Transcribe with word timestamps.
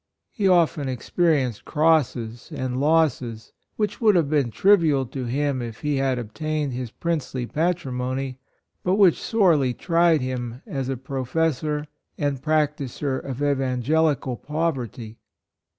He 0.31 0.47
often 0.47 0.89
experienced 0.89 1.63
crosses 1.63 2.51
and 2.51 2.79
losses, 2.79 3.53
which 3.75 4.01
would 4.01 4.15
have 4.15 4.31
been 4.31 4.49
trivial 4.49 5.05
to 5.05 5.25
him 5.25 5.61
if 5.61 5.81
he 5.81 5.97
had 5.97 6.17
obtained 6.17 6.73
his 6.73 6.89
princely 6.89 7.45
patrimony, 7.45 8.39
but 8.83 8.95
which 8.95 9.21
sorely 9.21 9.75
tried 9.75 10.21
him 10.21 10.63
as 10.65 10.89
a 10.89 10.97
professor 10.97 11.85
and 12.17 12.41
practiser 12.41 13.19
of 13.19 13.43
evangelical 13.43 14.37
poverty. 14.37 15.19